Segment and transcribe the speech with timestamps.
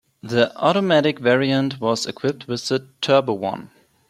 [0.23, 3.69] The automatic variant was equipped with the Turbo One.